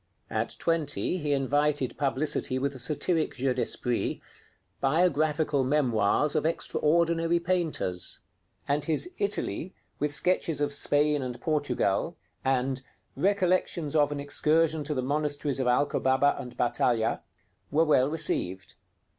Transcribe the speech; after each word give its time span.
At 0.31 0.55
twenty 0.57 1.19
he 1.19 1.31
invited 1.31 1.95
publicity 1.95 2.57
with 2.57 2.73
a 2.73 2.79
satiric 2.79 3.35
jeu 3.35 3.53
d'esprit, 3.53 4.19
'Biographical 4.79 5.63
Memoirs 5.63 6.35
of 6.35 6.43
Extraordinary 6.43 7.39
Painters'; 7.39 8.19
and 8.67 8.83
his 8.85 9.11
'Italy, 9.19 9.75
with 9.99 10.11
Sketches 10.11 10.59
of 10.59 10.73
Spain 10.73 11.21
and 11.21 11.39
Portugal,' 11.39 12.17
and 12.43 12.81
'Recollections 13.15 13.95
of 13.95 14.11
an 14.11 14.19
Excursion 14.19 14.83
to 14.85 14.95
the 14.95 15.03
Monasteries 15.03 15.59
of 15.59 15.67
Alcobaba 15.67 16.35
and 16.39 16.57
Baltalha,' 16.57 17.21
were 17.69 17.85
well 17.85 18.09
received. 18.09 18.73